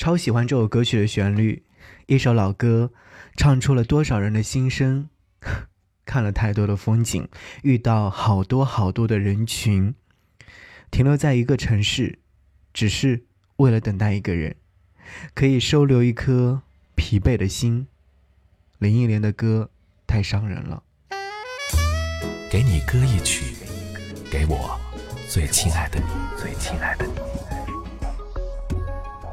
[0.00, 1.62] 超喜欢这首歌曲的旋律，
[2.06, 2.90] 一首老歌，
[3.36, 5.10] 唱出了多少人的心声。
[6.06, 7.28] 看了太多的风景，
[7.62, 9.94] 遇到好多好多的人群，
[10.90, 12.18] 停留在一个城市，
[12.72, 13.26] 只是
[13.56, 14.56] 为了等待一个人，
[15.34, 16.62] 可以收留一颗
[16.94, 17.86] 疲惫的心。
[18.78, 19.68] 林忆莲的歌
[20.06, 20.82] 太伤人了。
[22.50, 23.54] 给你歌一曲，
[24.30, 24.80] 给我
[25.28, 26.06] 最亲爱的你，
[26.40, 27.29] 最亲爱的你。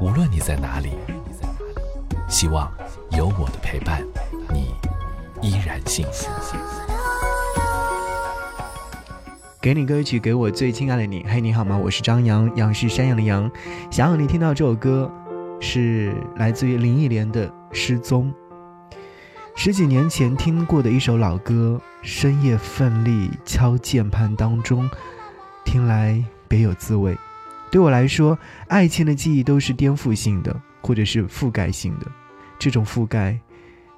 [0.00, 0.90] 无论你在哪里，
[2.28, 2.72] 希望
[3.10, 4.00] 有我的陪伴，
[4.52, 4.72] 你
[5.42, 6.28] 依然幸福。
[9.60, 11.26] 给你歌曲，给我最亲爱的你。
[11.28, 11.76] 嘿，你好吗？
[11.76, 13.50] 我是张扬，杨是山羊的羊。
[13.90, 15.10] 想要你听到这首歌，
[15.58, 18.32] 是来自于林忆莲的《失踪》。
[19.56, 24.88] 十几年前听过的一首老歌，深夜奋力敲键盘当中，
[25.64, 27.18] 听来别有滋味。
[27.70, 32.06] 对我来说，爱情的记忆都是颠覆性的，或者是覆盖性的。
[32.58, 33.38] 这种覆盖，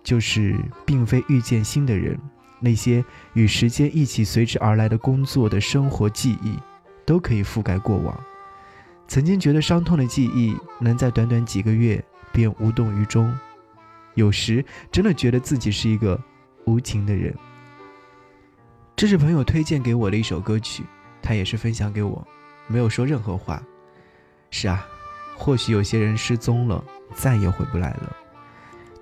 [0.02, 2.18] 就是并非遇见新的人，
[2.58, 6.58] 那些与时间一起随之而来的工作的生活记忆，
[7.06, 8.18] 都可以覆盖过往。
[9.06, 13.32] 曾经觉得伤痛的记忆，能在短短几个月便无动于衷。
[14.14, 16.20] 有时真的觉得自己是一个
[16.64, 17.34] 无情的人。
[18.94, 20.84] 这是朋友推荐给我的一首歌曲，
[21.22, 22.26] 他也是分享给我，
[22.66, 23.62] 没有说任何话。
[24.50, 24.86] 是啊，
[25.36, 28.16] 或许有些人失踪了，再也回不来了。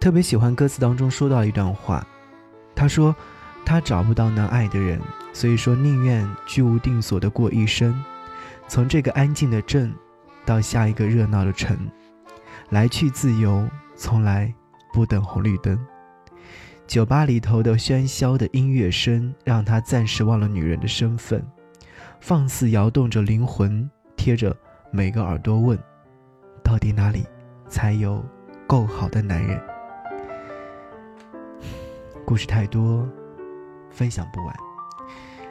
[0.00, 2.06] 特别喜欢歌词当中说到一段话，
[2.74, 3.14] 他说
[3.64, 5.00] 他找不到能爱的人，
[5.32, 8.02] 所以说宁愿居无定所的过一生，
[8.68, 9.94] 从这个安静的镇
[10.44, 11.76] 到下一个热闹的城，
[12.70, 14.52] 来去自由，从来。
[14.90, 15.78] 不等红绿灯，
[16.86, 21.46] 酒吧里头的喧嚣的音乐声让他暂时忘了女人的身份，
[22.20, 24.54] 放肆摇动着灵魂，贴着
[24.90, 25.78] 每个耳朵问：
[26.62, 27.24] 到底哪里
[27.68, 28.22] 才有
[28.66, 29.60] 够好的男人？
[32.24, 33.08] 故事太多，
[33.90, 34.54] 分享不完。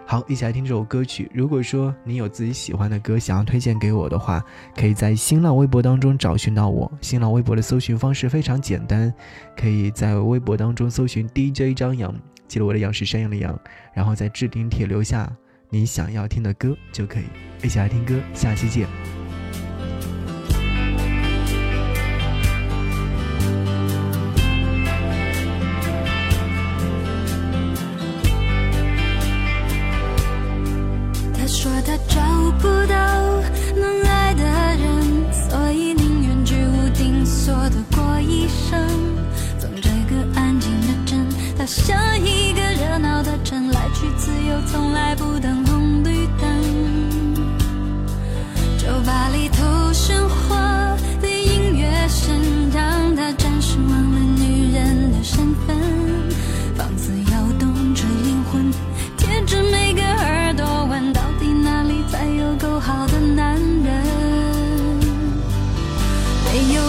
[0.05, 1.29] 好，一起来听这首歌曲。
[1.33, 4.43] 如果说你有自己喜欢的歌想要推荐给我的话，
[4.75, 6.89] 可以在新浪微博当中找寻到我。
[7.01, 9.13] 新浪微博的搜寻方式非常简单，
[9.55, 12.13] 可以在微博当中搜寻 DJ 张扬，
[12.47, 13.59] 记得我的杨是山羊的羊，
[13.93, 15.29] 然后在置顶帖留下
[15.69, 17.25] 你想要听的歌就可以。
[17.61, 19.16] 一起来听歌，下期见。
[44.65, 46.47] 从来不等红绿灯，
[48.77, 49.63] 酒吧里头
[49.93, 52.35] 喧哗的音乐声，
[52.73, 55.77] 让他暂时忘了女人的身份，
[56.75, 58.71] 放肆摇动着灵魂，
[59.17, 64.03] 贴着每个耳朵问，到底哪里才有够好的男人？
[66.45, 66.86] 没有。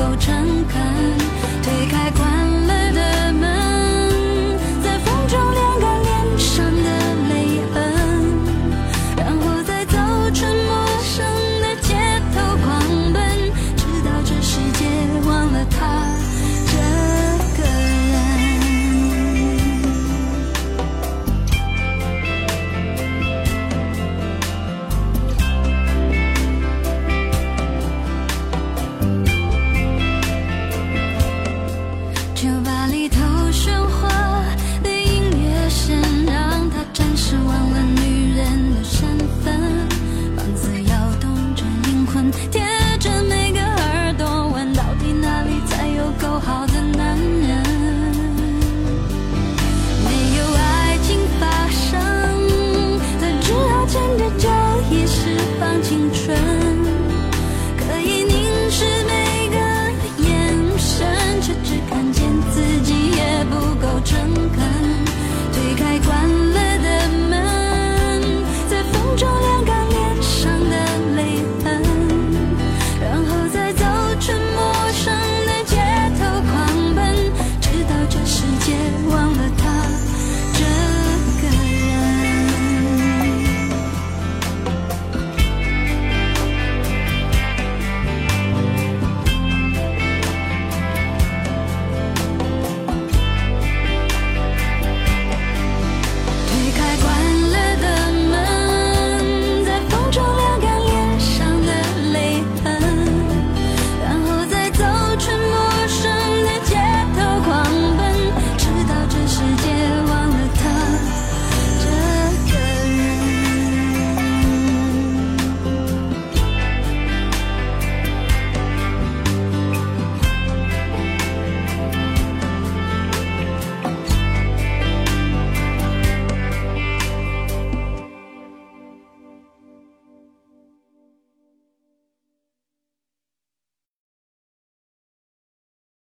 [0.00, 0.34] 够诚
[0.66, 0.82] 恳
[1.62, 2.59] 推开关